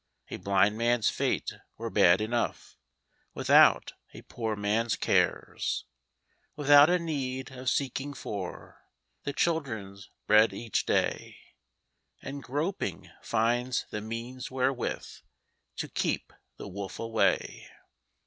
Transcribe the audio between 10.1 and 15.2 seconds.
bread each day, And groping, finds the means wherewith